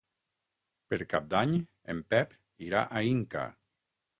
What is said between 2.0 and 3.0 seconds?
Pep irà